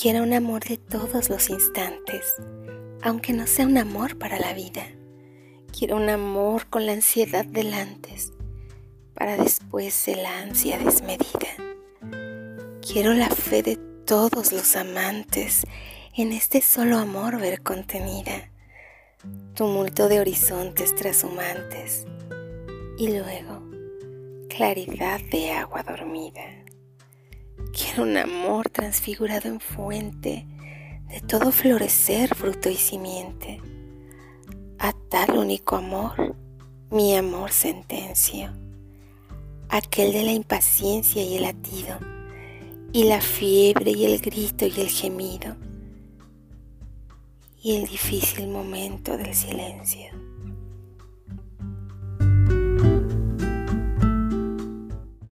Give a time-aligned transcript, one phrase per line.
[0.00, 2.36] Quiero un amor de todos los instantes,
[3.02, 4.86] aunque no sea un amor para la vida.
[5.78, 8.32] Quiero un amor con la ansiedad del antes,
[9.12, 11.50] para después de la ansia desmedida.
[12.80, 13.76] Quiero la fe de
[14.06, 15.66] todos los amantes
[16.16, 18.50] en este solo amor ver contenida,
[19.52, 22.06] tumulto de horizontes trashumantes
[22.96, 23.68] y luego
[24.48, 26.59] claridad de agua dormida.
[27.72, 30.44] Quiero un amor transfigurado en fuente
[31.08, 33.60] de todo florecer, fruto y simiente.
[34.78, 36.34] A tal único amor,
[36.90, 38.50] mi amor sentencio,
[39.68, 41.98] aquel de la impaciencia y el latido,
[42.92, 45.56] y la fiebre y el grito y el gemido,
[47.62, 50.29] y el difícil momento del silencio.